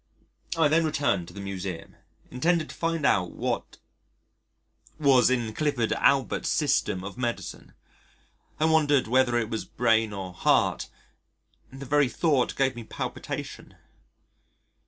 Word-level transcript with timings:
I 0.57 0.67
then 0.67 0.83
returned 0.83 1.27
to 1.27 1.33
the 1.35 1.39
Museum 1.39 1.95
intending 2.31 2.67
to 2.67 2.73
find 2.73 3.05
out 3.05 3.33
what 3.33 3.77
was 4.99 5.29
in 5.29 5.53
Clifford 5.53 5.91
Allbutt's 5.91 6.49
System 6.49 7.03
of 7.03 7.19
Medicine. 7.19 7.75
I 8.59 8.65
wondered 8.65 9.07
whether 9.07 9.37
it 9.37 9.51
was 9.51 9.63
brain 9.63 10.11
or 10.11 10.33
heart; 10.33 10.89
and 11.69 11.79
the 11.79 11.85
very 11.85 12.09
thought 12.09 12.55
gave 12.55 12.75
me 12.75 12.83
palpitation. 12.83 13.75